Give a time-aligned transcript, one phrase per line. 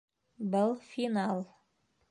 [0.55, 1.47] Был- финал.